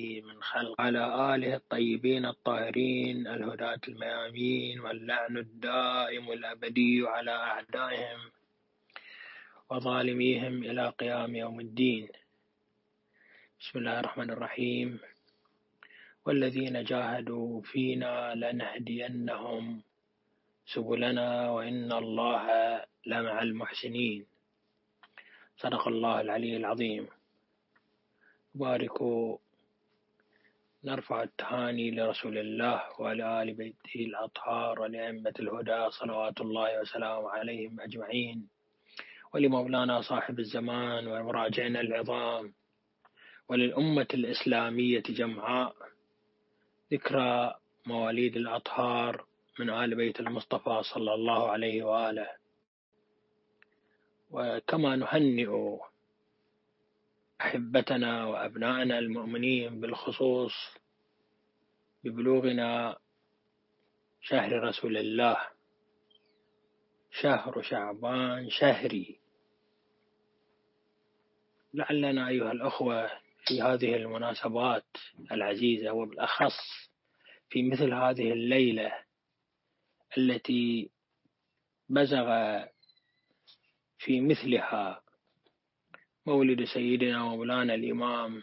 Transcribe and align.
من 0.00 0.42
خلق. 0.42 0.80
على 0.80 1.34
آله 1.34 1.54
الطيبين 1.54 2.24
الطاهرين 2.26 3.26
الهداة 3.26 3.80
الميامين 3.88 4.80
واللعن 4.80 5.36
الدائم 5.36 6.32
الأبدي 6.32 7.04
على 7.06 7.30
أعدائهم 7.30 8.20
وظالميهم 9.70 10.54
إلى 10.64 10.88
قيام 10.88 11.36
يوم 11.36 11.60
الدين. 11.60 12.08
بسم 13.60 13.78
الله 13.78 14.00
الرحمن 14.00 14.30
الرحيم. 14.30 14.98
والذين 16.26 16.84
جاهدوا 16.84 17.60
فينا 17.60 18.34
لنهدينهم 18.34 19.82
سبلنا 20.66 21.50
وإن 21.50 21.92
الله 21.92 22.46
لمع 23.06 23.42
المحسنين. 23.42 24.26
صدق 25.56 25.88
الله 25.88 26.20
العلي 26.20 26.56
العظيم. 26.56 27.04
باركوا 28.54 29.49
نرفع 30.84 31.22
التهاني 31.22 31.90
لرسول 31.90 32.38
الله 32.38 32.82
وعلى 32.98 33.42
آل 33.42 33.54
بيته 33.54 33.96
الأطهار 33.96 34.80
ولأئمة 34.80 35.32
الهدى 35.40 35.90
صلوات 35.90 36.40
الله 36.40 36.80
وسلامه 36.80 37.30
عليهم 37.30 37.80
أجمعين 37.80 38.48
ولمولانا 39.34 40.00
صاحب 40.00 40.38
الزمان 40.38 41.06
ومراجعنا 41.06 41.80
العظام 41.80 42.52
وللأمة 43.48 44.06
الإسلامية 44.14 45.02
جمعاء 45.02 45.74
ذكرى 46.92 47.54
مواليد 47.86 48.36
الأطهار 48.36 49.24
من 49.58 49.70
آل 49.70 49.94
بيت 49.94 50.20
المصطفى 50.20 50.82
صلى 50.94 51.14
الله 51.14 51.50
عليه 51.50 51.82
وآله. 51.82 52.28
وكما 54.30 54.96
نهنئ 54.96 55.78
أحبتنا 57.40 58.26
وأبنائنا 58.26 58.98
المؤمنين 58.98 59.80
بالخصوص 59.80 60.52
ببلوغنا 62.04 62.98
شهر 64.20 64.62
رسول 64.62 64.96
الله 64.96 65.36
شهر 67.10 67.62
شعبان 67.62 68.50
شهري. 68.50 69.20
لعلنا 71.74 72.28
أيها 72.28 72.52
الأخوة 72.52 73.10
في 73.46 73.62
هذه 73.62 73.96
المناسبات 73.96 74.86
العزيزة 75.32 75.92
وبالأخص 75.92 76.90
في 77.48 77.62
مثل 77.62 77.92
هذه 77.92 78.32
الليلة 78.32 78.92
التي 80.18 80.90
بزغ 81.88 82.26
في 83.98 84.20
مثلها 84.20 85.02
مولد 86.26 86.64
سيدنا 86.64 87.24
ومولانا 87.24 87.74
الإمام 87.74 88.42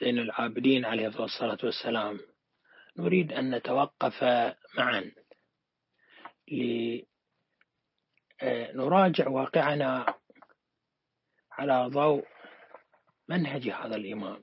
زين 0.00 0.18
العابدين 0.18 0.84
عليه 0.84 1.24
الصلاة 1.24 1.58
والسلام. 1.62 2.20
نريد 2.98 3.32
أن 3.32 3.54
نتوقف 3.54 4.24
معا 4.78 5.12
لنراجع 8.42 9.28
واقعنا 9.28 10.14
على 11.52 11.86
ضوء 11.86 12.26
منهج 13.28 13.68
هذا 13.68 13.96
الإمام. 13.96 14.42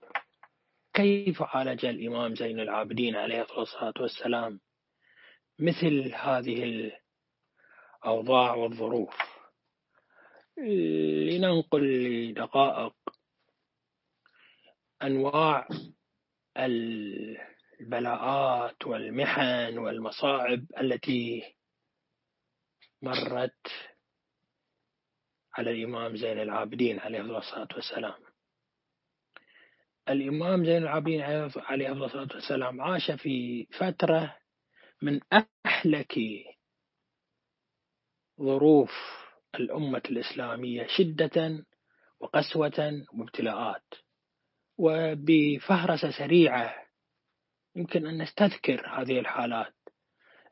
كيف 0.93 1.41
عالج 1.41 1.85
الإمام 1.85 2.35
زين 2.35 2.59
العابدين 2.59 3.15
عليه 3.15 3.41
الصلاة 3.57 3.93
والسلام 3.99 4.59
مثل 5.59 6.11
هذه 6.15 6.91
الأوضاع 8.03 8.53
والظروف؟ 8.53 9.28
لننقل 10.63 11.83
لدقائق 12.29 12.95
أنواع 15.03 15.67
البلاءات 17.77 18.87
والمحن 18.87 19.77
والمصاعب 19.77 20.65
التي 20.81 21.55
مرت 23.01 23.67
على 25.53 25.71
الإمام 25.71 26.15
زين 26.15 26.39
العابدين 26.39 26.99
عليه 26.99 27.21
الصلاة 27.21 27.67
والسلام. 27.75 28.19
الإمام 30.09 30.65
زين 30.65 30.77
العابدين 30.83 31.21
عليه 31.57 31.91
الصلاة 31.91 32.29
والسلام 32.35 32.81
عاش 32.81 33.11
في 33.11 33.65
فترة 33.65 34.37
من 35.01 35.19
أحلك 35.33 36.15
ظروف 38.41 38.91
الأمة 39.55 40.01
الإسلامية 40.09 40.87
شدة 40.87 41.65
وقسوة 42.19 43.05
وابتلاءات. 43.13 43.93
وبفهرسة 44.77 46.11
سريعة 46.11 46.75
يمكن 47.75 48.07
أن 48.07 48.21
نستذكر 48.21 48.87
هذه 48.87 49.19
الحالات 49.19 49.73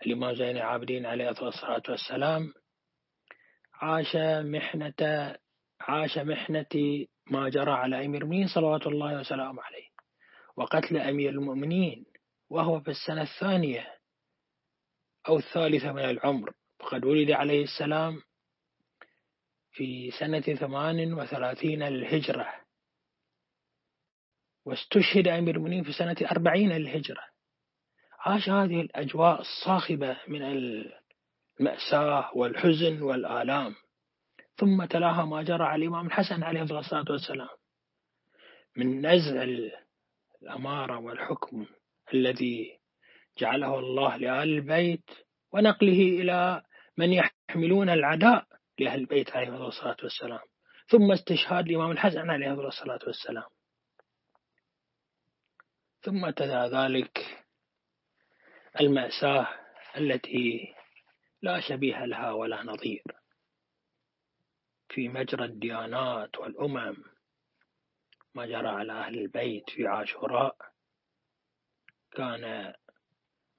الإمام 0.06 0.36
زين 0.36 0.58
العابدين 0.58 1.06
عليه 1.06 1.30
الصلاة 1.30 1.84
والسلام. 1.90 2.54
عاش 3.74 4.16
محنة 4.46 5.36
عاش 5.80 6.18
محنة 6.18 7.06
ما 7.32 7.50
جرى 7.50 7.72
على 7.72 8.06
أمير 8.06 8.22
المؤمنين 8.22 8.48
صلوات 8.48 8.88
الله 8.88 9.20
وسلامه 9.20 9.64
عليه 9.64 9.88
وقتل 10.58 10.98
أمير 10.98 11.30
المؤمنين 11.30 12.06
وهو 12.50 12.80
في 12.80 12.92
السنة 12.92 13.22
الثانية 13.22 13.88
أو 15.28 15.38
الثالثة 15.38 15.92
من 15.92 16.06
العمر. 16.10 16.54
فقد 16.80 17.06
ولد 17.06 17.32
عليه 17.32 17.64
السلام 17.64 18.22
في 19.78 20.12
سنة 20.12 20.40
ثمان 20.40 21.14
وثلاثين 21.14 21.84
للهجرة 21.84 22.54
واستشهد 24.66 25.28
أمير 25.28 25.56
المؤمنين 25.56 25.84
في 25.84 25.92
سنة 25.92 26.16
أربعين 26.32 26.72
للهجرة 26.72 27.24
عاش 28.20 28.50
هذه 28.50 28.82
الأجواء 28.82 29.42
الصاخبة 29.42 30.18
من 30.28 30.42
المأساة 31.60 32.32
والحزن 32.36 33.02
والآلام. 33.02 33.76
ثم 34.56 34.86
تلاها 34.86 35.26
ما 35.26 35.44
جرى 35.44 35.64
على 35.64 35.86
الإمام 35.86 36.08
الحسن 36.08 36.44
عليه 36.44 36.62
الصلاة 36.62 37.06
والسلام. 37.10 37.48
من 38.76 39.06
نزع 39.08 39.46
الأمارة 40.42 40.98
والحكم 40.98 41.66
الذي 42.14 42.80
جعله 43.38 43.80
الله 43.80 44.18
لأهل 44.18 44.50
البيت 44.50 45.10
ونقله 45.52 46.02
إلى 46.22 46.62
من 46.98 47.14
يحملون 47.14 47.90
العداء. 47.90 48.47
لأهل 48.80 49.00
البيت 49.00 49.32
عليه 49.32 49.68
الصلاة 49.68 49.98
والسلام. 50.04 50.40
ثم 50.88 51.12
استشهاد 51.12 51.68
الإمام 51.68 51.92
الحسن 51.92 52.30
عليه 52.30 52.54
الصلاة 52.54 53.00
والسلام. 53.08 53.50
ثم 56.02 56.30
تلا 56.30 56.68
ذلك 56.68 57.44
المأساة 58.80 59.48
التي 59.98 60.76
لا 61.42 61.60
شبيه 61.60 62.06
لها 62.06 62.32
ولا 62.32 62.64
نظير 62.64 63.04
في 64.90 65.10
مجرى 65.10 65.46
الديانات 65.46 66.38
والأمم. 66.38 66.96
ما 68.36 68.46
جرى 68.46 68.68
على 68.68 68.94
أهل 68.94 69.20
البيت 69.20 69.70
في 69.70 69.88
عاشوراء. 69.88 70.56
كان 72.12 72.74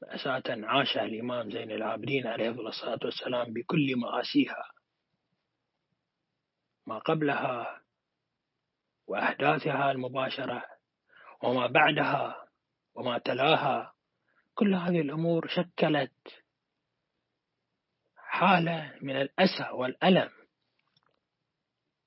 مأساة 0.03 0.43
عاشها 0.49 1.05
الإمام 1.05 1.51
زين 1.51 1.71
العابدين 1.71 2.27
عليه 2.27 2.51
الصلاة 2.51 2.99
والسلام 3.05 3.53
بكل 3.53 3.97
مآسيها. 3.97 4.78
ما 6.89 6.99
قبلها 6.99 7.83
وأحداثها 9.07 9.91
المباشرة 9.91 10.65
وما 11.43 11.67
بعدها 11.67 12.49
وما 12.95 13.19
تلاها 13.19 13.95
كل 14.55 14.75
هذه 14.75 15.01
الأمور 15.01 15.49
شكلت 15.49 16.43
حالة 18.17 18.95
من 19.03 19.17
الأسى 19.17 19.71
والألم 19.73 20.31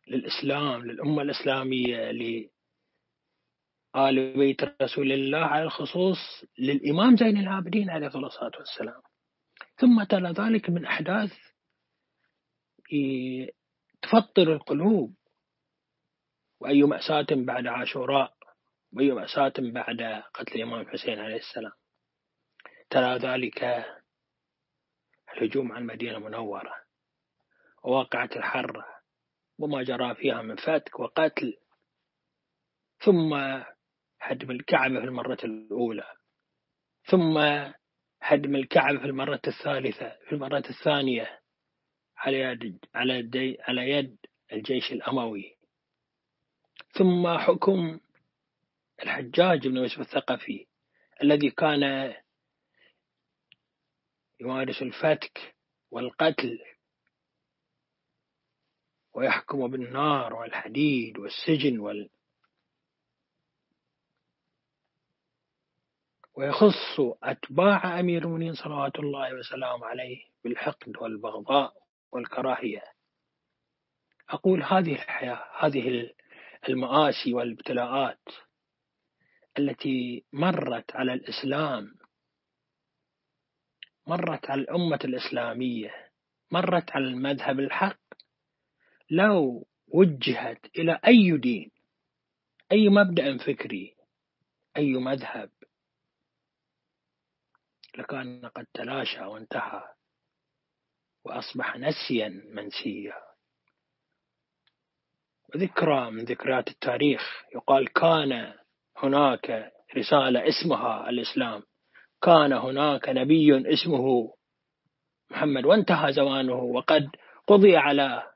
للإسلام 0.07 0.85
للأمة 0.85 1.21
الإسلامية 1.21 2.11
آل 3.95 4.33
بيت 4.37 4.81
رسول 4.81 5.11
الله 5.11 5.37
على 5.45 5.63
الخصوص 5.63 6.17
للإمام 6.59 7.17
زين 7.17 7.37
العابدين 7.37 7.89
عليه 7.89 8.07
الصلاة 8.07 8.51
والسلام. 8.57 9.01
ثم 9.77 10.03
تلا 10.03 10.31
ذلك 10.31 10.69
من 10.69 10.85
أحداث 10.85 11.33
تفطر 14.01 14.53
القلوب. 14.53 15.15
وأي 16.59 16.83
مأساة 16.83 17.27
بعد 17.31 17.67
عاشوراء 17.67 18.33
وأي 18.93 19.11
مأساة 19.11 19.53
بعد 19.57 20.23
قتل 20.33 20.55
الإمام 20.55 20.81
الحسين 20.81 21.19
عليه 21.19 21.35
السلام. 21.35 21.71
ترى 22.89 23.17
ذلك 23.17 23.85
الهجوم 25.33 25.71
على 25.71 25.81
المدينة 25.81 26.17
المنورة 26.17 26.75
وواقعة 27.83 28.29
الحرة 28.35 28.85
وما 29.59 29.83
جرى 29.83 30.15
فيها 30.15 30.41
من 30.41 30.55
فتك 30.55 30.99
وقتل. 30.99 31.57
ثم 32.99 33.33
هدم 34.21 34.51
الكعبة 34.51 34.99
في 34.99 35.05
المرة 35.05 35.37
الأولى. 35.43 36.15
ثم 37.03 37.37
هدم 38.21 38.55
الكعبة 38.55 38.99
في 38.99 39.05
المرة 39.05 39.41
الثالثة 39.47 40.09
في 40.09 40.31
المرة 40.31 40.63
الثانية. 40.69 41.40
على 42.21 42.39
يد 42.39 42.85
على 42.95 43.57
على 43.59 43.89
يد 43.89 44.17
الجيش 44.53 44.91
الأموي. 44.91 45.55
ثم 46.93 47.37
حكم 47.37 47.99
الحجاج 49.03 49.67
بن 49.67 49.77
يوسف 49.77 49.99
الثقفي 49.99 50.67
الذي 51.23 51.51
كان 51.51 52.13
يمارس 54.39 54.81
الفتك 54.81 55.55
والقتل 55.91 56.59
ويحكم 59.13 59.67
بالنار 59.67 60.33
والحديد 60.33 61.17
والسجن 61.17 61.79
وال 61.79 62.09
ويخص 66.33 66.99
أتباع 67.23 67.99
أمير 67.99 68.21
المؤمنين 68.23 68.53
صلوات 68.53 68.99
الله 68.99 69.33
وسلامه 69.33 69.85
عليه 69.85 70.25
بالحقد 70.43 70.97
والبغضاء. 70.97 71.80
والكراهية. 72.11 72.83
أقول 74.29 74.63
هذه 74.63 74.93
الحياة 74.93 75.43
هذه 75.59 76.09
المآسي 76.69 77.33
والابتلاءات 77.33 78.21
التي 79.59 80.25
مرت 80.33 80.95
على 80.95 81.13
الإسلام 81.13 81.95
مرت 84.07 84.49
على 84.49 84.61
الأمة 84.61 84.99
الإسلامية 85.03 86.11
مرت 86.51 86.91
على 86.91 87.05
المذهب 87.05 87.59
الحق 87.59 87.99
لو 89.09 89.67
وجهت 89.87 90.65
إلى 90.77 90.99
أي 91.07 91.37
دين 91.37 91.71
أي 92.71 92.89
مبدأ 92.89 93.37
فكري 93.37 93.95
أي 94.77 94.93
مذهب 94.93 95.51
لكان 97.97 98.45
قد 98.45 98.65
تلاشى 98.73 99.21
وانتهى. 99.21 99.93
وأصبح 101.25 101.77
نسيا 101.77 102.41
منسيا. 102.53 103.13
وذكرى 105.55 106.11
من 106.11 106.23
ذكريات 106.23 106.67
التاريخ. 106.67 107.43
يقال 107.55 107.93
كان 107.93 108.53
هناك 108.97 109.71
رسالة 109.97 110.47
اسمها 110.47 111.09
الإسلام. 111.09 111.63
كان 112.21 112.53
هناك 112.53 113.09
نبي 113.09 113.73
اسمه 113.73 114.33
محمد. 115.31 115.65
وانتهى 115.65 116.13
زمانه 116.13 116.55
وقد 116.55 117.09
قضي 117.47 117.77
على 117.77 118.31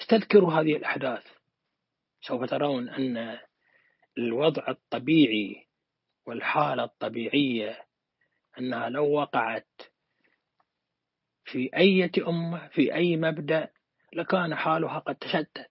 استذكروا 0.00 0.52
هذه 0.52 0.76
الأحداث. 0.76 1.26
سوف 2.22 2.50
ترون 2.50 2.88
أن 2.88 3.38
الوضع 4.18 4.68
الطبيعي 4.68 5.66
والحالة 6.26 6.84
الطبيعية 6.84 7.84
أنها 8.58 8.88
لو 8.88 9.12
وقعت 9.12 9.68
في 11.52 11.76
أي 11.76 12.10
أمة 12.28 12.68
في 12.68 12.94
أي 12.94 13.16
مبدأ 13.16 13.70
لكان 14.12 14.54
حالها 14.54 14.98
قد 14.98 15.14
تشتت 15.14 15.70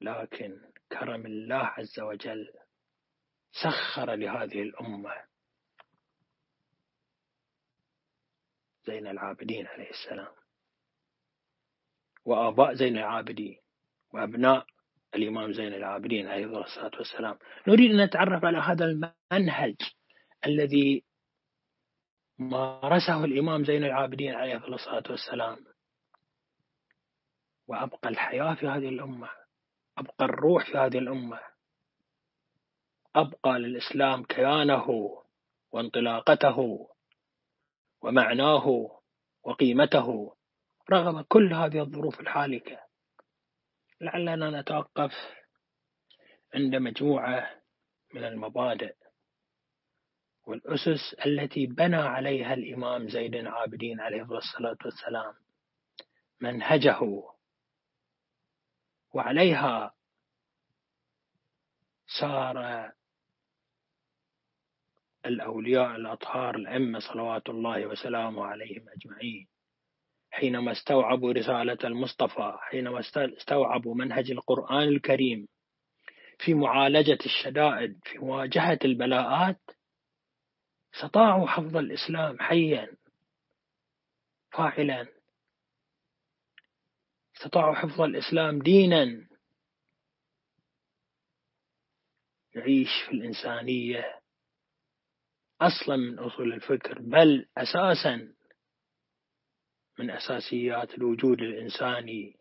لكن 0.00 0.60
كرم 0.92 1.26
الله 1.26 1.56
عز 1.56 2.00
وجل 2.00 2.52
سخر 3.52 4.14
لهذه 4.14 4.62
الأمة. 4.62 5.14
زين 8.86 9.06
العابدين 9.06 9.66
عليه 9.66 9.90
السلام. 9.90 10.32
وآباء 12.24 12.74
زين 12.74 12.98
العابدين. 12.98 13.58
وأبناء 14.12 14.66
الإمام 15.14 15.52
زين 15.52 15.74
العابدين 15.74 16.26
عليه 16.26 16.46
الصلاة 16.46 16.90
والسلام. 16.98 17.38
نريد 17.68 17.90
أن 17.90 18.04
نتعرف 18.04 18.44
على 18.44 18.58
هذا 18.58 18.84
المنهج 18.84 19.76
الذي 20.46 21.04
مارسه 22.38 23.24
الإمام 23.24 23.64
زين 23.64 23.84
العابدين 23.84 24.34
عليه 24.34 24.56
الصلاة 24.56 25.02
والسلام. 25.10 25.56
وأبقى 27.66 28.08
الحياة 28.08 28.54
في 28.54 28.66
هذه 28.68 28.88
الأمة 28.88 29.30
أبقى 29.98 30.24
الروح 30.24 30.70
في 30.70 30.78
هذه 30.78 30.98
الأمة 30.98 31.40
أبقى 33.16 33.58
للإسلام 33.58 34.24
كيانه 34.24 34.86
وانطلاقته 35.72 36.88
ومعناه 38.02 38.98
وقيمته 39.42 40.36
رغم 40.90 41.20
كل 41.22 41.52
هذه 41.54 41.80
الظروف 41.80 42.20
الحالكة. 42.20 42.78
لعلنا 44.00 44.60
نتوقف 44.60 45.12
عند 46.54 46.76
مجموعة 46.76 47.50
من 48.14 48.24
المبادئ. 48.24 48.94
والأسس 50.48 51.14
التي 51.26 51.66
بنى 51.66 51.96
عليها 51.96 52.54
الإمام 52.54 53.08
زيد 53.08 53.34
العابدين 53.34 54.00
عليه 54.00 54.22
الصلاة 54.22 54.78
والسلام 54.84 55.34
منهجه. 56.40 56.98
وعليها 59.14 59.94
سار 62.20 62.90
الأولياء 65.26 65.96
الأطهار 65.96 66.56
الأئمة 66.56 66.98
صلوات 66.98 67.48
الله 67.48 67.86
وسلامه 67.86 68.44
عليهم 68.44 68.88
أجمعين. 68.88 69.48
حينما 70.30 70.72
استوعبوا 70.72 71.32
رسالة 71.32 71.78
المصطفى 71.84 72.52
حينما 72.60 73.00
استوعبوا 73.16 73.94
منهج 73.94 74.30
القرآن 74.30 74.88
الكريم 74.88 75.48
في 76.38 76.54
معالجة 76.54 77.18
الشدائد 77.26 78.00
في 78.04 78.18
مواجهة 78.18 78.78
البلاءات 78.84 79.60
استطاعوا 80.94 81.46
حفظ 81.46 81.76
الإسلام 81.76 82.38
حيا 82.38 82.96
فاعلا. 84.52 85.06
استطاعوا 87.36 87.74
حفظ 87.74 88.00
الإسلام 88.00 88.58
دينا. 88.58 89.28
يعيش 92.54 92.88
في 93.06 93.12
الإنسانية 93.12 94.20
أصلا 95.60 95.96
من 95.96 96.18
أصول 96.18 96.52
الفكر 96.52 96.98
بل 96.98 97.46
أساسا 97.56 98.34
من 99.98 100.10
أساسيات 100.10 100.94
الوجود 100.94 101.40
الإنساني 101.42 102.36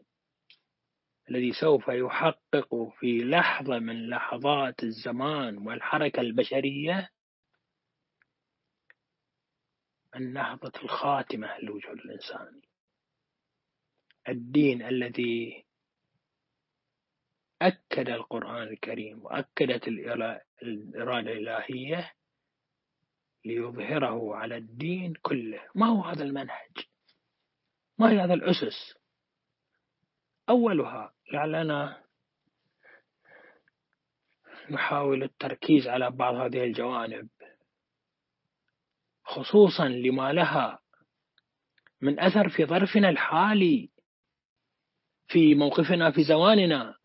الذي 1.30 1.54
سوف 1.54 1.88
يحقق 1.88 2.94
في 3.00 3.24
لحظة 3.24 3.80
من 3.80 4.10
لحظات 4.10 4.84
الزمان 4.84 5.58
والحركة 5.58 6.22
البشرية 6.22 7.10
النهضة 10.18 10.72
الخاتمة 10.84 11.58
للوجود 11.58 11.98
الإنساني 12.00 12.62
الدين 14.30 14.82
الذي 14.82 15.66
أكد 17.62 18.10
القرآن 18.10 18.68
الكريم 18.68 19.26
وأكدت 19.26 19.88
الإرادة 19.88 21.32
الإلهية 21.32 22.14
ليظهره 23.46 24.36
على 24.36 24.58
الدين 24.58 25.14
كله. 25.22 25.62
ما 25.76 25.86
هو 25.86 26.04
هذا 26.04 26.24
المنهج؟ 26.24 26.72
ما 27.98 28.12
هي 28.12 28.20
هذا 28.20 28.34
الأسس؟ 28.34 28.98
أولها 30.50 31.14
لعلنا 31.34 32.04
نحاول 34.70 35.24
التركيز 35.24 35.88
على 35.88 36.12
بعض 36.12 36.36
هذه 36.36 36.64
الجوانب. 36.64 37.30
خصوصا 39.28 39.88
لما 39.88 40.34
لها 40.34 40.80
من 42.02 42.20
أثر 42.20 42.50
في 42.50 42.66
ظرفنا 42.66 43.10
الحالي 43.10 43.90
في 45.28 45.56
موقفنا 45.56 46.12
في 46.12 46.24
زماننا 46.24 46.98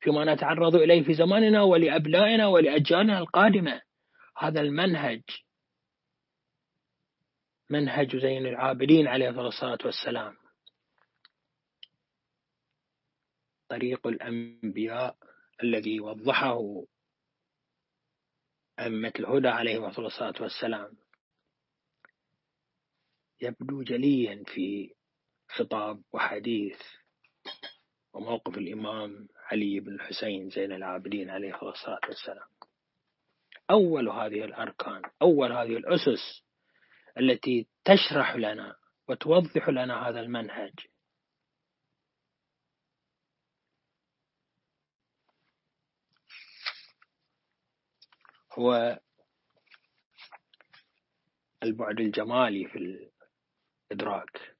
فيما 0.00 0.34
نتعرض 0.34 0.74
إليه 0.74 1.02
في 1.02 1.14
زماننا 1.14 1.62
ولأبنائنا 1.62 2.46
ولأجيالنا 2.46 3.18
القادمة. 3.18 3.82
هذا 4.36 4.60
المنهج 4.60 5.22
منهج 7.70 8.16
زين 8.16 8.46
العابدين 8.46 9.06
عليه 9.08 9.30
الصلاة 9.46 9.78
والسلام. 9.84 10.36
طريق 13.68 14.06
الأنبياء 14.06 15.16
الذي 15.62 16.00
وضحه 16.00 16.84
أئمة 18.78 19.12
الهدى 19.18 19.48
عليهم 19.48 19.84
الصلاة 20.06 20.34
والسلام. 20.40 20.96
يبدو 23.40 23.82
جليا 23.82 24.44
في 24.46 24.94
خطاب 25.48 26.02
وحديث 26.12 26.82
وموقف 28.12 28.58
الإمام 28.58 29.28
علي 29.52 29.80
بن 29.80 29.94
الحسين 29.94 30.50
زين 30.50 30.72
العابدين 30.72 31.30
عليه 31.30 31.54
الصلاة 31.62 32.00
والسلام. 32.08 32.48
أول 33.70 34.08
هذه 34.08 34.44
الأركان 34.44 35.02
أول 35.22 35.52
هذه 35.52 35.76
الأسس 35.76 36.44
التي 37.18 37.68
تشرح 37.84 38.36
لنا 38.36 38.76
وتوضح 39.08 39.68
لنا 39.68 40.08
هذا 40.08 40.20
المنهج. 40.20 40.72
هو 48.52 49.00
البعد 51.62 52.00
الجمالي 52.00 52.68
في 52.68 53.09
الإدراك 53.90 54.54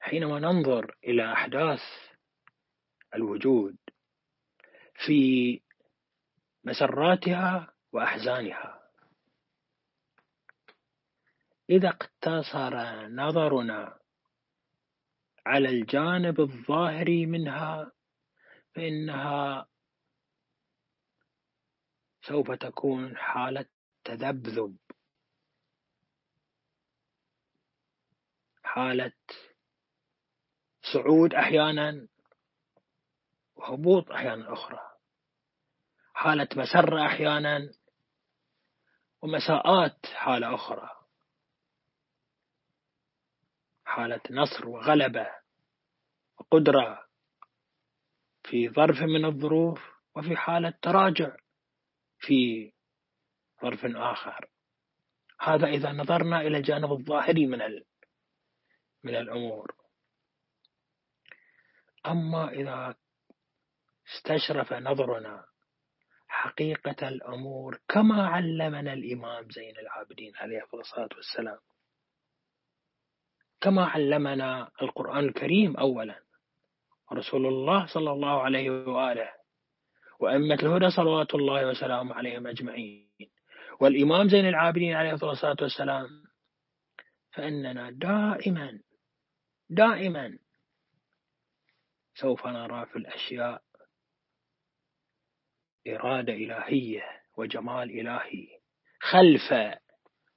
حينما 0.00 0.38
ننظر 0.38 0.96
إلى 1.04 1.32
أحداث 1.32 1.80
الوجود 3.14 3.76
في 5.06 5.60
مسراتها 6.64 7.74
وأحزانها 7.92 8.90
إذا 11.70 11.88
اقتصر 11.88 13.06
نظرنا 13.08 13.98
على 15.46 15.68
الجانب 15.68 16.40
الظاهري 16.40 17.26
منها 17.26 17.92
فإنها 18.74 19.66
سوف 22.22 22.50
تكون 22.50 23.16
حالة 23.16 23.66
تذبذب. 24.04 24.76
حالة 28.76 29.12
صعود 30.92 31.34
أحيانا 31.34 32.08
وهبوط 33.54 34.10
أحيانا 34.10 34.52
أخرى. 34.52 34.80
حالة 36.14 36.48
مسرة 36.56 37.06
أحيانا 37.06 37.72
ومساءات 39.22 40.06
حالة 40.06 40.54
أخرى. 40.54 40.90
حالة 43.84 44.20
نصر 44.30 44.68
وغلبة 44.68 45.26
وقدرة 46.38 47.06
في 48.44 48.68
ظرف 48.68 48.96
من 49.02 49.24
الظروف 49.24 49.80
وفي 50.16 50.36
حالة 50.36 50.74
تراجع 50.82 51.36
في 52.18 52.72
ظرف 53.62 53.84
آخر. 53.84 54.50
هذا 55.40 55.66
إذا 55.66 55.92
نظرنا 55.92 56.40
إلى 56.40 56.56
الجانب 56.56 56.92
الظاهري 56.92 57.46
من 57.46 57.62
من 59.06 59.16
الأمور. 59.16 59.74
أما 62.06 62.48
إذا 62.48 62.94
استشرف 64.06 64.72
نظرنا 64.72 65.44
حقيقة 66.28 67.08
الأمور 67.08 67.80
كما 67.88 68.26
علمنا 68.26 68.92
الإمام 68.92 69.50
زين 69.50 69.78
العابدين 69.78 70.36
عليه 70.36 70.62
الصلاة 70.74 71.08
والسلام. 71.16 71.58
كما 73.60 73.84
علمنا 73.84 74.70
القرآن 74.82 75.24
الكريم 75.24 75.76
أولا 75.76 76.22
ورسول 77.10 77.46
الله 77.46 77.86
صلى 77.86 78.10
الله 78.12 78.42
عليه 78.42 78.70
وآله 78.70 79.28
وأئمة 80.20 80.54
الهدى 80.54 80.90
صلوات 80.90 81.34
الله 81.34 81.66
وسلامه 81.68 82.14
عليهم 82.14 82.46
أجمعين 82.46 83.08
والإمام 83.80 84.28
زين 84.28 84.48
العابدين 84.48 84.92
عليه 84.94 85.12
الصلاة 85.12 85.56
والسلام 85.62 86.08
فإننا 87.32 87.90
دائما 87.90 88.80
دائما 89.70 90.38
سوف 92.14 92.46
نرى 92.46 92.86
في 92.86 92.96
الأشياء 92.96 93.62
إرادة 95.88 96.32
إلهية 96.32 97.22
وجمال 97.36 98.00
إلهي 98.00 98.48
خلف 99.00 99.52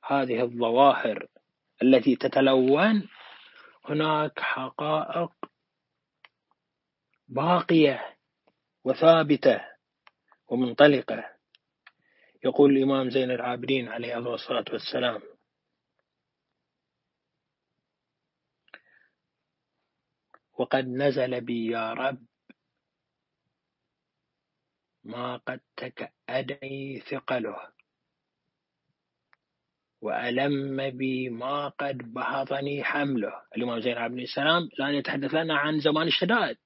هذه 0.05 0.41
الظواهر 0.41 1.27
التي 1.83 2.15
تتلون. 2.15 3.09
هناك 3.85 4.39
حقائق 4.39 5.31
باقية 7.27 8.17
وثابتة 8.83 9.61
ومنطلقة. 10.47 11.25
يقول 12.45 12.77
الإمام 12.77 13.09
زين 13.09 13.31
العابدين 13.31 13.87
عليه 13.89 14.17
الصلاة 14.17 14.65
والسلام 14.73 15.21
وقد 20.59 20.87
نزل 20.87 21.41
بي 21.41 21.65
يا 21.71 21.93
رب. 21.93 22.19
ما 25.03 25.37
قد 25.37 25.59
تكأدني 25.77 26.99
ثقله. 26.99 27.57
وألم 30.01 30.89
بي 30.97 31.29
ما 31.29 31.67
قد 31.69 31.97
بهضني 31.97 32.83
حمله. 32.83 33.33
الإمام 33.57 33.79
زين 33.79 33.97
عبد 33.97 34.19
السلام 34.19 34.63
الآن 34.63 34.93
يتحدث 34.93 35.33
لنا 35.33 35.57
عن 35.57 35.79
زمان 35.79 36.07
الشدائد 36.07 36.57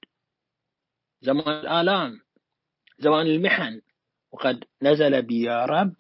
زمان 1.22 1.48
الآلام 1.48 2.20
زمان 3.00 3.28
المحن. 3.28 3.82
وقد 4.32 4.64
نزل 4.82 5.22
بي 5.22 5.42
يا 5.42 5.66
رب. 5.66 5.96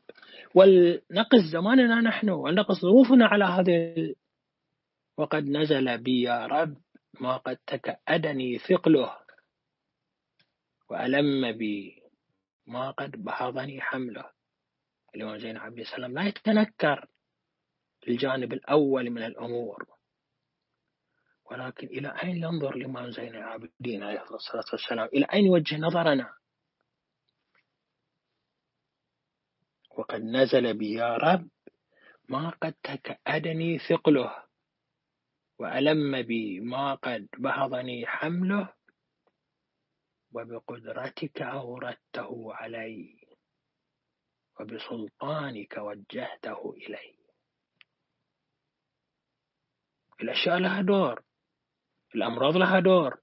ولنقص 0.56 1.44
زماننا 1.52 2.02
نحن 2.02 2.30
ولنقص 2.30 2.82
ظروفنا 2.82 3.26
على 3.26 3.46
هذه 3.46 4.16
وقد 5.18 5.44
نزل 5.44 5.98
بي 5.98 6.22
يا 6.22 6.46
رب. 6.46 6.78
ما 7.20 7.38
قد 7.38 7.58
تكأدني 7.68 8.58
ثقله 8.60 9.18
وألم 10.90 11.52
بي 11.58 12.04
ما 12.68 12.92
قد 12.92 13.12
بهضني 13.24 13.82
حمله. 13.82 14.32
الإمام 15.16 15.38
زين 15.38 15.58
عبد 15.58 15.80
السلام 15.80 16.14
لا 16.14 16.28
يتنكر 16.28 17.08
الجانب 18.08 18.54
الأول 18.54 19.10
من 19.10 19.24
الأمور. 19.24 19.88
ولكن 21.46 21.88
إلى 21.88 22.16
أين 22.24 22.38
ينظر 22.38 22.76
الإمام 22.76 23.12
زين 23.12 23.36
العابدين 23.36 24.04
عليه 24.04 24.24
الصلاة 24.24 24.66
والسلام؟ 24.72 25.08
إلى 25.08 25.26
أين 25.34 25.46
يوجه 25.46 25.78
نظرنا؟ 25.78 26.34
وقد 29.92 30.22
نزل 30.22 30.78
بي 30.78 30.94
يا 30.94 31.18
رب 31.18 31.50
ما 32.30 32.50
قد 32.50 32.74
تكأدني 32.84 33.80
ثقله. 33.80 34.44
وألم 35.60 36.22
بي 36.22 36.60
ما 36.60 36.96
قد 36.96 37.28
بهضني 37.38 38.06
حمله 38.08 38.74
وبقدرتك 40.34 41.42
أوردته 41.42 42.54
علي 42.54 43.28
وبسلطانك 44.60 45.78
وجهته 45.78 46.74
إلي 46.78 47.16
الأشياء 50.22 50.58
لها 50.58 50.82
دور 50.82 51.24
الأمراض 52.16 52.58
لها 52.58 52.80
دور 52.80 53.18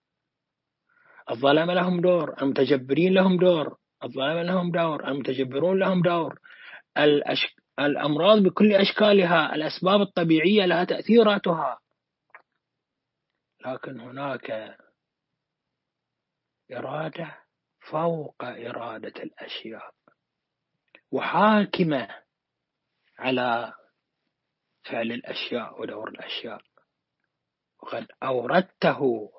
الظلمة 1.31 1.75
لهم 1.75 2.01
دور 2.01 2.43
المتجبرين 2.43 3.15
لهم 3.15 3.37
دور 3.37 3.77
الظلمة 4.05 4.43
لهم 4.43 4.71
دور 4.71 5.09
المتجبرون 5.09 5.79
لهم 5.79 6.03
دور. 6.03 6.41
الأمراض 7.81 8.39
بكل 8.43 8.73
أشكالها 8.73 9.55
الأسباب 9.55 10.01
الطبيعية 10.01 10.67
لها 10.67 10.85
تأثيراتها 10.85 11.79
لكن 13.67 14.01
هناك 14.01 14.77
إرادة 16.73 17.39
فوق 17.91 18.45
إرادة 18.45 19.23
الأشياء. 19.23 19.95
وحاكمة 21.11 22.25
على 23.19 23.73
فعل 24.85 25.13
الأشياء 25.13 25.81
ودور 25.81 26.09
الأشياء. 26.09 26.61
وقد 27.83 28.07
أوردته 28.23 29.31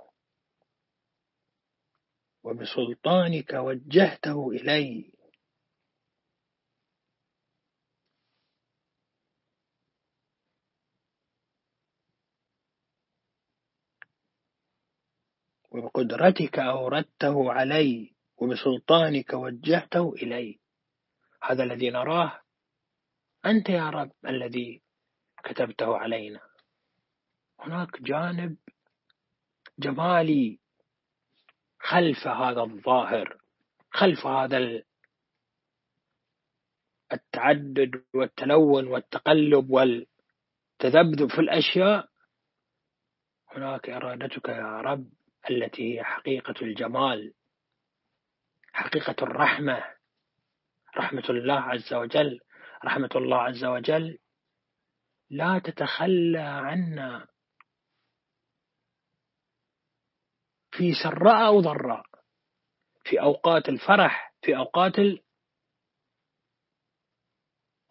وبسلطانك 2.43 3.53
وجهته 3.53 4.49
إلي. 4.51 5.20
وبقدرتك 15.71 16.59
أوردته 16.59 17.53
علي 17.53 18.13
وبسلطانك 18.37 19.33
وجهته 19.33 20.13
إلي. 20.13 20.59
هذا 21.43 21.63
الذي 21.63 21.89
نراه 21.89 22.41
أنت 23.45 23.69
يا 23.69 23.89
رب 23.89 24.11
الذي 24.25 24.81
كتبته 25.43 25.97
علينا. 25.97 26.41
هناك 27.59 28.01
جانب 28.01 28.57
جمالي 29.79 30.59
خلف 31.79 32.27
هذا 32.27 32.61
الظاهر 32.61 33.37
خلف 33.91 34.25
هذا 34.25 34.83
التعدد 37.13 38.03
والتلون 38.13 38.87
والتقلب 38.87 39.69
والتذبذب 39.69 41.27
في 41.29 41.39
الأشياء. 41.39 42.09
هناك 43.47 43.89
إرادتك 43.89 44.49
يا 44.49 44.81
رب 44.81 45.20
التي 45.50 45.95
هي 45.98 46.03
حقيقة 46.03 46.55
الجمال 46.62 47.33
حقيقة 48.74 49.15
الرحمة 49.24 49.83
رحمة 50.98 51.24
الله 51.29 51.60
عز 51.60 51.93
وجل 51.93 52.39
رحمة 52.86 53.10
الله 53.15 53.38
عز 53.38 53.65
وجل. 53.65 54.19
لا 55.29 55.60
تتخلى 55.60 56.39
عنا 56.39 57.27
في 60.71 60.93
سراء 61.03 61.48
أو 61.48 61.62
ضراء 61.62 62.05
في 63.03 63.21
أوقات 63.21 63.69
الفرح 63.69 64.33
في 64.41 64.57
أوقات 64.57 65.00
ال... 65.00 65.24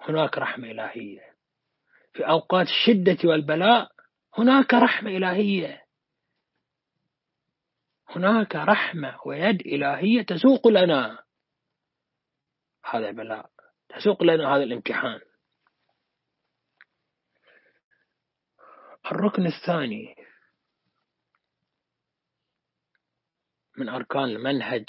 هناك 0.01 0.39
رحمة 0.39 0.71
إلهية. 0.71 1.37
في 2.13 2.29
أوقات 2.29 2.67
الشدة 2.67 3.29
والبلاء 3.29 3.91
هناك 4.39 4.75
رحمة 4.75 5.11
إلهية. 5.11 5.80
هناك 8.17 8.57
رحمة 8.57 9.19
ويد 9.27 9.61
إلهية 9.61 10.23
تسوق 10.23 10.69
لنا. 10.69 11.25
هذا 12.85 13.11
بلاء. 13.11 13.51
تسوق 13.89 14.23
لنا 14.23 14.57
هذا 14.57 14.63
الامتحان. 14.63 15.21
الركن 19.07 19.47
الثاني 19.47 20.15
من 23.77 23.89
أركان 23.89 24.25
المنهج 24.25 24.89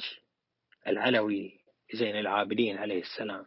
العلوي 0.88 1.60
زين 1.94 2.16
العابدين 2.16 2.78
عليه 2.78 3.02
السلام. 3.02 3.46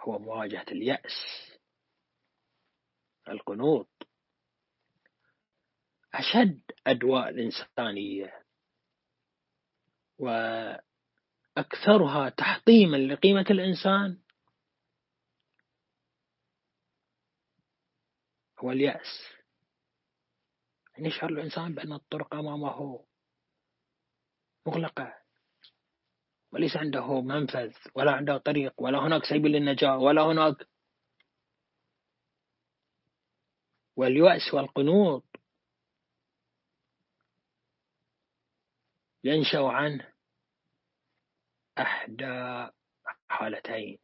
هو 0.00 0.18
مواجهة 0.18 0.66
اليأس. 0.72 1.51
القنوط. 3.28 3.88
أشد 6.14 6.62
أدواء 6.86 7.28
الإنسانية. 7.28 8.42
وأكثرها 10.18 12.28
تحطيما 12.28 12.96
لقيمة 12.96 13.46
الإنسان. 13.50 14.18
هو 18.58 18.70
اليأس. 18.70 19.32
يعني 20.94 21.08
يشعر 21.08 21.30
الإنسان 21.30 21.74
بأن 21.74 21.92
الطرق 21.92 22.34
أمامه 22.34 23.04
مغلقة. 24.66 25.22
وليس 26.52 26.76
عنده 26.76 27.20
منفذ 27.20 27.72
ولا 27.94 28.12
عنده 28.12 28.38
طريق 28.38 28.74
ولا 28.78 28.98
هناك 28.98 29.24
سبيل 29.24 29.52
للنجاة 29.52 29.98
ولا 29.98 30.22
هناك 30.22 30.68
واليأس 33.96 34.54
والقنوط 34.54 35.24
ينشأ 39.24 39.62
عنه 39.62 40.12
أحدى 41.78 42.68
حالتين 43.28 43.98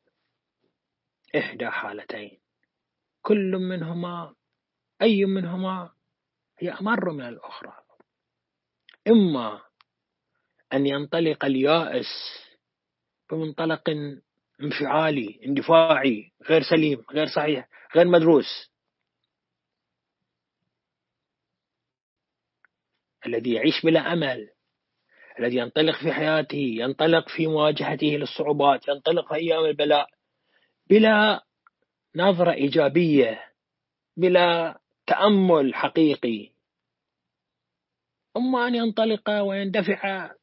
إحدى 1.37 1.71
حالتين. 1.71 2.41
كل 3.23 3.57
منهما 3.57 4.35
أي 5.03 5.25
منهما 5.25 5.95
هي 6.59 6.71
أمر 6.71 7.13
من 7.13 7.29
الأخرى. 7.29 7.73
إما 9.09 9.63
أن 10.73 10.87
ينطلق 10.87 11.45
اليائس 11.45 12.07
بمنطلق 13.31 13.91
انفعالي 14.61 15.41
اندفاعي 15.47 16.33
غير 16.43 16.63
سليم 16.63 17.05
غير 17.13 17.27
صحيح 17.27 17.69
غير 17.97 18.07
مدروس. 18.07 18.73
الذي 23.29 23.53
يعيش 23.53 23.83
بلا 23.85 24.13
أمل 24.13 24.51
الذي 25.39 25.57
ينطلق 25.57 25.99
في 26.03 26.13
حياته 26.13 26.75
ينطلق 26.81 27.29
في 27.29 27.47
مواجهته 27.47 28.07
للصعوبات 28.07 28.89
ينطلق 28.89 29.29
في 29.29 29.35
أيام 29.35 29.65
البلاء 29.65 30.09
بلا 30.91 31.45
نظرة 32.17 32.53
إيجابية 32.53 33.53
بلا 34.17 34.81
تأمل 35.07 35.75
حقيقي. 35.75 36.53
أما 38.37 38.67
أن 38.67 38.75
ينطلق 38.75 39.31
ويندفع 39.31 40.35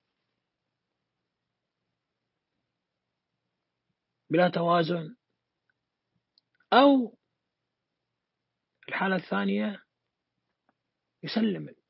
بلا 4.30 4.50
توازن 4.50 5.16
أو 6.74 7.18
الحالة 8.88 9.16
الثانية 9.16 9.84
يسلم. 11.24 11.85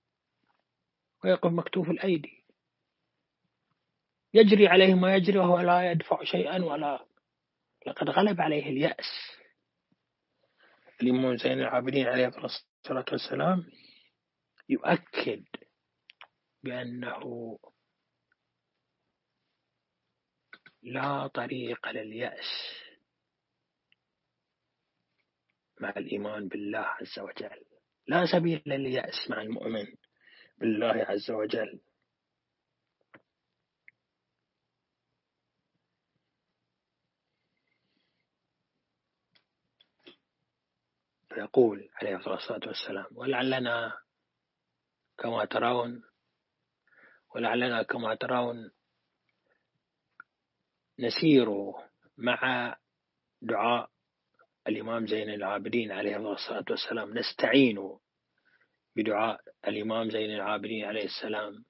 ويقف 1.26 1.52
مكتوف 1.52 1.90
الأيدي. 1.90 2.44
يجري 4.34 4.68
عليه 4.68 4.94
ما 4.94 5.16
يجري 5.16 5.38
وهو 5.38 5.60
لا 5.60 5.92
يدفع 5.92 6.24
شيئا 6.24 6.64
ولا 6.64 7.06
لقد 7.88 8.10
غلب 8.10 8.42
عليه 8.42 8.64
اليأس. 8.64 9.36
الإمام 11.02 11.38
زين 11.38 11.60
العابدين 11.60 12.08
عليه 12.08 12.28
الصلاة 12.28 13.06
والسلام 13.12 13.72
يؤكد 14.70 15.46
بأنه 16.64 17.58
لا 20.84 21.28
طريق 21.28 21.90
لليأس 21.90 22.76
مع 25.80 25.90
الإيمان 25.90 26.48
بالله 26.48 26.80
عز 26.80 27.20
وجل. 27.20 27.66
لا 28.08 28.26
سبيل 28.26 28.62
لليأس 28.66 29.30
مع 29.30 29.42
المؤمن. 29.42 29.86
بالله 30.58 31.06
عز 31.10 31.32
وجل. 31.32 31.80
يقول 41.38 41.90
عليه 42.02 42.16
الصلاة 42.16 42.68
والسلام 42.68 43.06
ولعلنا 43.12 43.98
كما 45.18 45.46
ترون 45.46 46.04
ولعلنا 47.36 47.84
كما 47.84 48.16
ترون 48.16 48.72
نسير 51.00 51.48
مع 52.18 52.76
دعاء 53.42 53.90
الإمام 54.68 55.08
زين 55.08 55.30
العابدين 55.30 55.92
عليه 55.92 56.18
الصلاة 56.18 56.66
والسلام. 56.70 57.18
نستعين 57.18 57.98
بدعاء 58.96 59.42
الإمام 59.68 60.10
زين 60.10 60.32
العابدين 60.32 60.86
عليه 60.86 61.06
السلام. 61.06 61.66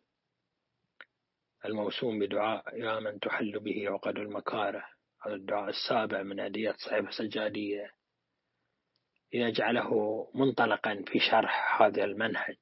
الموسوم 1.65 2.19
بدعاء 2.19 2.77
يا 2.79 2.99
من 2.99 3.19
تحل 3.19 3.59
به 3.59 3.89
عقد 3.89 4.17
المكاره. 4.17 4.89
هذا 5.21 5.35
الدعاء 5.35 5.69
السابع 5.69 6.23
من 6.23 6.39
أدية 6.39 6.75
صحيفة 6.77 7.11
سجادية 7.11 7.91
لنجعله 9.33 9.91
منطلقا 10.35 11.03
في 11.07 11.19
شرح 11.19 11.81
هذا 11.81 12.03
المنهج. 12.03 12.57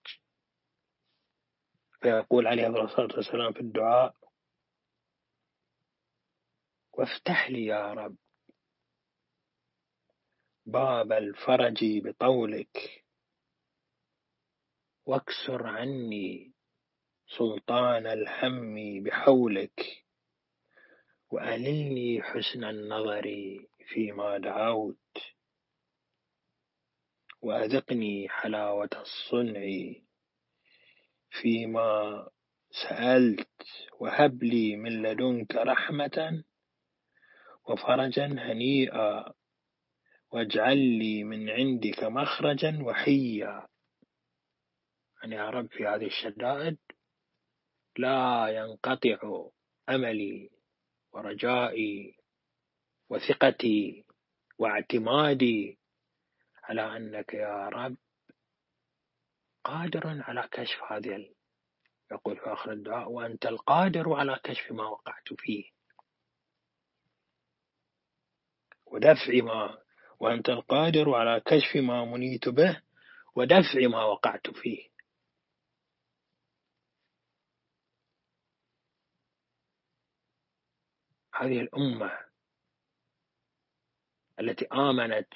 فيقول 2.02 2.48
عليه 2.48 2.68
الصلاة 2.68 3.16
والسلام 3.18 3.54
في 3.54 3.60
الدعاء 3.60 4.16
وافتح 6.94 7.50
لي 7.50 7.66
يا 7.66 7.94
رب 7.94 8.16
باب 10.66 11.12
الفرج 11.12 11.86
بطولك 12.04 13.03
واكسر 15.06 15.68
عني 15.68 16.54
سلطان 17.38 18.08
الهم 18.08 19.04
بحولك 19.04 20.04
وألني 21.32 22.22
حسن 22.22 22.64
النظر 22.64 23.24
فيما 23.88 24.38
دعوت 24.38 24.98
وأذقني 27.42 28.30
حلاوة 28.30 28.90
الصنع 28.96 29.94
فيما 31.30 32.28
سألت 32.72 33.50
وهب 34.00 34.44
لي 34.44 34.76
من 34.76 35.02
لدنك 35.02 35.56
رحمة 35.56 36.44
وفرجا 37.66 38.26
هنيئا 38.26 39.34
واجعل 40.32 40.78
لي 40.78 41.24
من 41.24 41.50
عندك 41.50 42.04
مخرجا 42.04 42.80
وحيا. 42.84 43.68
يعني 45.24 45.36
يا 45.36 45.50
رب 45.50 45.68
في 45.68 45.88
هذه 45.88 46.06
الشدائد 46.06 46.78
لا 47.98 48.48
ينقطع 48.48 49.50
أملي 49.90 50.50
ورجائي 51.14 52.18
وثقتي 53.10 54.06
واعتمادي 54.58 55.80
على 56.64 56.98
أنك 56.98 57.34
يا 57.34 57.70
رب 57.70 57.98
قادر 59.64 60.24
على 60.28 60.50
كشف 60.52 60.84
هذه 60.90 61.34
يقول 62.12 62.38
في 62.38 62.54
آخر 62.54 62.72
الدعاء 62.72 63.12
وأنت 63.12 63.46
القادر 63.46 64.14
على 64.14 64.40
كشف 64.44 64.72
ما 64.72 64.88
وقعت 64.88 65.34
فيه. 65.38 65.64
ودفع 68.86 69.34
ما 69.44 69.78
وأنت 70.20 70.50
القادر 70.50 71.16
على 71.16 71.40
كشف 71.46 71.76
ما 71.76 72.06
منيت 72.06 72.50
به 72.50 72.82
ودفع 73.36 73.88
ما 73.88 74.04
وقعت 74.04 74.50
فيه. 74.50 74.93
هذه 81.36 81.60
الأمة 81.62 82.20
التي 84.40 84.66
آمنت 84.66 85.28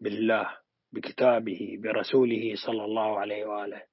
بالله 0.00 0.58
بكتابه 0.92 1.78
برسوله 1.82 2.54
صلى 2.66 2.84
الله 2.84 3.18
عليه 3.20 3.44
وآله 3.44 3.86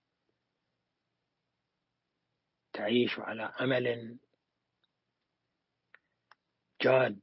تعيش 2.74 3.20
على 3.20 3.44
أمل 3.44 4.18
جاد 6.82 7.20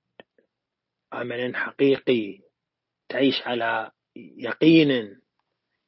أمل 1.12 1.56
حقيقي 1.56 2.40
تعيش 3.08 3.34
على 3.46 3.90
يقين 4.16 5.20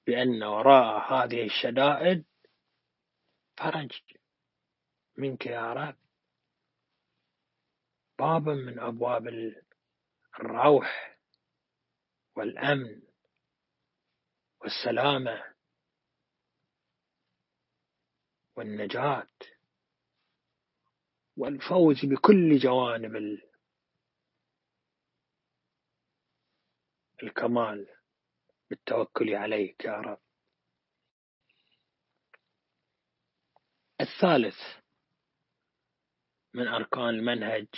بأن 0.06 0.42
وراء 0.42 1.12
هذه 1.12 1.46
الشدائد 1.46 2.24
فرج 3.58 3.92
منك 5.16 5.46
يا 5.46 5.72
رب. 5.72 5.96
باب 8.20 8.48
من 8.48 8.78
أبواب 8.78 9.26
الروح 10.40 11.18
والأمن 12.36 13.02
والسلامة 14.60 15.54
والنجاة 18.56 19.28
والفوز 21.36 21.96
بكل 22.04 22.58
جوانب 22.58 23.40
الكمال. 27.22 27.96
بالتوكل 28.70 29.34
عليك 29.34 29.84
يا 29.84 29.92
رب. 29.92 30.20
الثالث 34.00 34.56
من 36.54 36.68
أركان 36.68 37.08
المنهج 37.08 37.68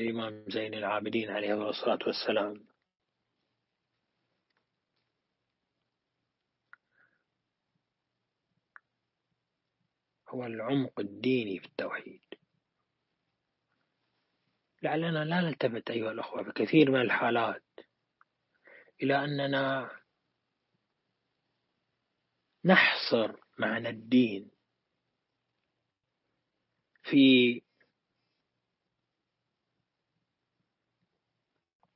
للإمام 0.00 0.44
زين 0.48 0.74
العابدين 0.74 1.30
عليه 1.30 1.68
الصلاة 1.70 1.98
والسلام. 2.06 2.64
هو 10.28 10.44
العمق 10.44 11.00
الديني 11.00 11.58
في 11.60 11.66
التوحيد. 11.66 12.20
لعلنا 14.82 15.24
لا 15.24 15.40
نلتفت 15.40 15.90
أيها 15.90 16.10
الأخوة 16.12 16.42
في 16.42 16.52
كثير 16.52 16.90
من 16.90 17.00
الحالات 17.00 17.62
إلى 19.02 19.24
أننا 19.24 19.90
نحصر 22.64 23.36
معنى 23.58 23.88
الدين 23.88 24.50
في 27.02 27.62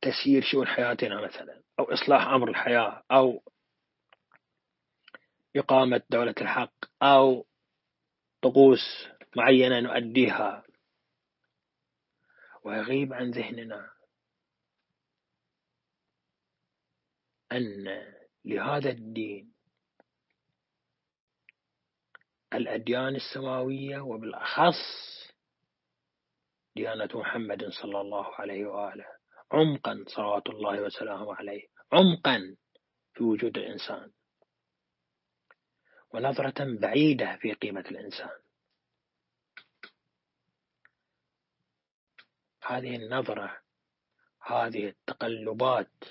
تسيير 0.04 0.42
شؤون 0.42 0.66
حياتنا 0.66 1.20
مثلا 1.20 1.62
أو 1.78 1.84
إصلاح 1.84 2.26
أمر 2.26 2.48
الحياة 2.50 3.02
أو 3.10 3.42
إقامة 5.56 6.02
دولة 6.10 6.34
الحق 6.40 6.74
أو 7.02 7.46
طقوس 8.42 9.08
معينة 9.36 9.80
نؤديها. 9.80 10.64
ويغيب 12.64 13.12
عن 13.12 13.30
ذهننا 13.30 13.90
أن 17.52 17.84
لهذا 18.44 18.90
الدين 18.90 19.54
الأديان 22.54 23.16
السماوية 23.16 24.00
وبالأخص 24.00 24.82
ديانة 26.76 27.08
محمد 27.14 27.64
صلى 27.82 28.00
الله 28.00 28.34
عليه 28.34 28.66
وآله. 28.66 29.13
عمقا 29.54 30.04
صلوات 30.08 30.46
الله 30.46 30.82
وسلامه 30.82 31.34
عليه 31.34 31.66
عمقا 31.92 32.56
في 33.14 33.24
وجود 33.24 33.58
الإنسان. 33.58 34.12
ونظرة 36.12 36.78
بعيدة 36.80 37.36
في 37.36 37.52
قيمة 37.52 37.80
الإنسان. 37.80 38.38
هذه 42.62 42.96
النظرة 42.96 43.60
هذه 44.42 44.88
التقلبات 44.88 46.04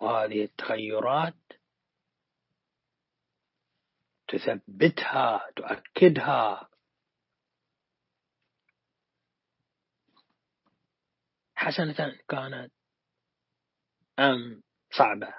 وهذه 0.00 0.44
التغيرات 0.44 1.34
تثبتها 4.28 5.50
تؤكدها. 5.56 6.70
حسنة 11.54 12.18
كانت 12.28 12.72
أم 14.20 14.62
صعبة. 14.98 15.34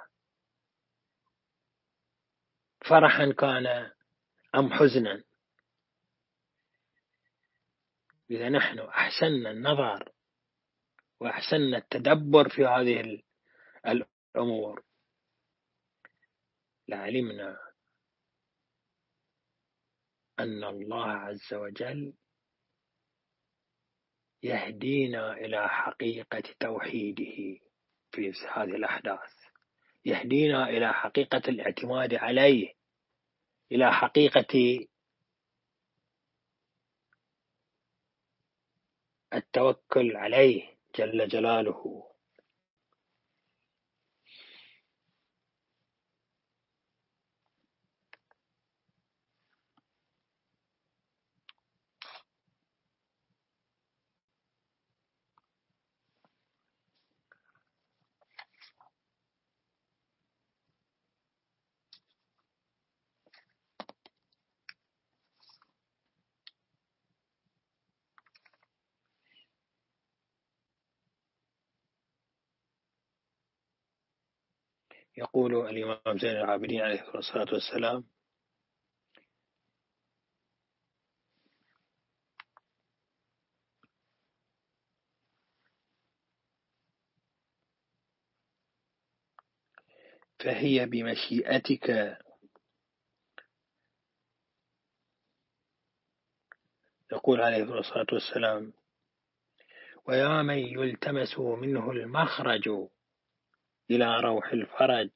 فرحا 2.88 3.32
كان 3.32 3.92
أم 4.54 4.72
حزنا. 4.72 5.24
إذا 8.30 8.48
نحن 8.48 8.78
أحسننا 8.78 9.50
النظر 9.50 10.12
وأحسننا 11.20 11.76
التدبر 11.76 12.48
في 12.48 12.64
هذه 12.64 13.22
الأمور. 13.86 14.84
لعلمنا 16.88 17.58
أن 20.38 20.64
الله 20.64 21.10
عز 21.10 21.54
وجل 21.54 22.14
يهدينا 24.42 25.32
إلى 25.32 25.68
حقيقة 25.68 26.54
توحيده. 26.60 27.71
في 28.12 28.32
هذه 28.52 28.76
الأحداث. 28.76 29.34
يهدينا 30.04 30.68
إلى 30.68 30.92
حقيقة 30.92 31.42
الاعتماد 31.48 32.14
عليه 32.14 32.74
إلى 33.72 33.92
حقيقة 33.92 34.78
التوكل 39.34 40.16
عليه 40.16 40.76
جل 40.98 41.28
جلاله. 41.28 42.11
يقول 75.16 75.54
الإمام 75.68 76.18
زين 76.18 76.30
العابدين 76.30 76.80
عليه 76.80 77.14
الصلاة 77.14 77.46
والسلام 77.52 78.04
فهي 90.38 90.86
بمشيئتك 90.86 92.18
يقول 97.12 97.40
عليه 97.40 97.62
الصلاة 97.78 98.06
والسلام 98.12 98.72
ويا 100.06 100.42
من 100.42 100.58
يلتمس 100.58 101.38
منه 101.38 101.90
المخرج. 101.90 102.68
إلى 103.90 104.20
روح 104.20 104.52
الفرج 104.52 105.10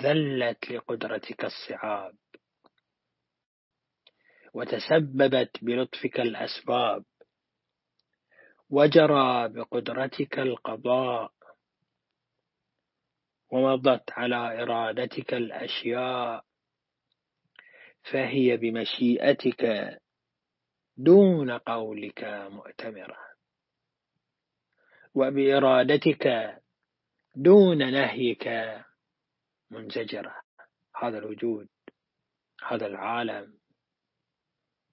ذلت 0.00 0.70
لقدرتك 0.70 1.44
الصعاب. 1.44 2.16
وتسببت 4.54 5.50
بلطفك 5.64 6.20
الأسباب. 6.20 7.04
وجرى 8.70 9.48
بقدرتك 9.48 10.38
القضاء. 10.38 11.32
ومضت 13.50 14.10
على 14.12 14.62
إرادتك 14.62 15.34
الأشياء. 15.34 16.44
فهي 18.02 18.56
بمشيئتك 18.56 19.64
دون 20.96 21.50
قولك 21.50 22.24
مؤتمرة. 22.24 23.18
وبإرادتك 25.14 26.61
دون 27.34 27.78
نهيك 27.78 28.48
منزجرة. 29.70 30.36
هذا 30.96 31.18
الوجود 31.18 31.68
هذا 32.66 32.86
العالم 32.86 33.54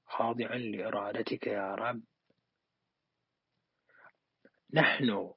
خاضعا 0.06 0.58
لإرادتك 0.58 1.47
يا 1.47 1.75
رب. 1.75 2.02
نحن 4.73 5.32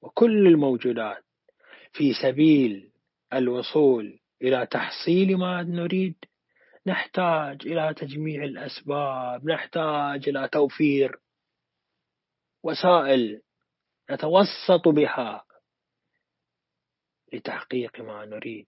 وكل 0.00 0.46
الموجودات 0.46 1.24
في 1.92 2.12
سبيل 2.22 2.90
الوصول 3.32 4.20
إلى 4.42 4.66
تحصيل 4.66 5.36
ما 5.36 5.62
نريد 5.62 6.16
نحتاج 6.86 7.66
إلى 7.66 7.94
تجميع 7.94 8.44
الأسباب 8.44 9.46
نحتاج 9.46 10.28
إلى 10.28 10.48
توفير 10.48 11.18
وسائل 12.62 13.42
نتوسط 14.10 14.88
بها 14.88 15.44
لتحقيق 17.34 18.00
ما 18.00 18.24
نريد 18.24 18.66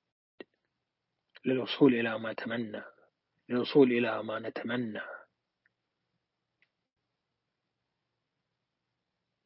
للوصول 1.45 1.95
إلى 1.95 2.19
ما 2.19 2.33
تمنى 2.33 2.83
للوصول 3.49 3.93
إلى 3.93 4.23
ما 4.23 4.39
نتمنى. 4.39 5.01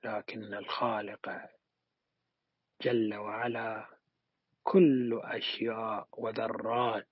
لكن 0.04 0.54
الخالق 0.54 1.50
جل 2.82 3.14
وعلا 3.14 3.98
كل 4.62 5.20
أشياء 5.24 6.08
وذرات 6.12 7.08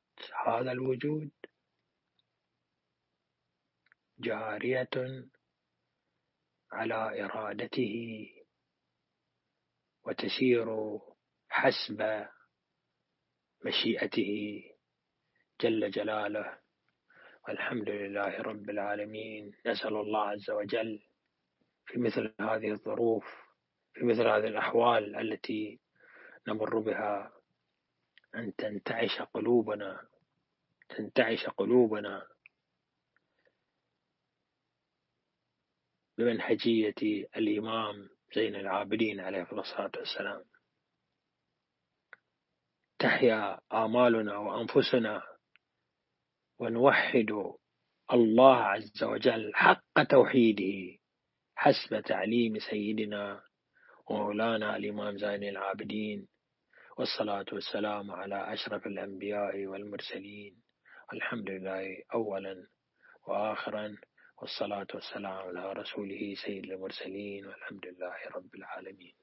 هذا 0.46 0.72
الوجود 0.72 1.30
جارية 4.18 4.90
على 6.72 7.24
إرادته 7.24 8.26
وتسير 10.04 10.98
حسب 11.48 12.26
مشيئته 13.64 14.62
جل 15.60 15.90
جلاله. 15.90 16.58
والحمد 17.48 17.88
لله 17.88 18.42
رب 18.42 18.70
العالمين. 18.70 19.52
نسأل 19.66 19.96
الله 19.96 20.28
عز 20.28 20.50
وجل 20.50 21.02
في 21.86 21.98
مثل 21.98 22.34
هذه 22.40 22.70
الظروف 22.72 23.24
في 23.94 24.04
مثل 24.04 24.26
هذه 24.26 24.46
الأحوال 24.46 25.16
التي 25.16 25.80
نمر 26.48 26.78
بها 26.78 27.32
أن 28.34 28.56
تنتعش 28.56 29.22
قلوبنا 29.22 30.08
تنتعش 30.88 31.46
قلوبنا 31.46 32.26
بمنهجية 36.18 36.94
الإمام 37.36 38.10
زين 38.34 38.54
العابدين 38.54 39.20
عليه 39.20 39.42
الصلاة 39.52 39.90
والسلام. 39.96 40.44
تحيا 42.98 43.60
آمالنا 43.72 44.36
وأنفسنا 44.36 45.22
ونوحد 46.58 47.30
الله 48.12 48.56
عز 48.56 49.04
وجل 49.04 49.54
حق 49.54 50.02
توحيده 50.10 50.98
حسب 51.56 52.00
تعليم 52.00 52.58
سيدنا 52.58 53.42
ومولانا 54.06 54.76
الإمام 54.76 55.18
زين 55.18 55.42
العابدين 55.44 56.28
والصلاة 56.98 57.46
والسلام 57.52 58.10
على 58.10 58.52
أشرف 58.52 58.86
الأنبياء 58.86 59.66
والمرسلين. 59.66 60.62
الحمد 61.12 61.50
لله 61.50 62.02
أولا 62.14 62.66
وآخرا 63.26 63.96
والصلاة 64.42 64.86
والسلام 64.94 65.36
على 65.48 65.72
رسوله 65.72 66.34
سيد 66.34 66.64
المرسلين 66.64 67.46
والحمد 67.46 67.86
لله 67.86 68.16
رب 68.36 68.54
العالمين. 68.54 69.14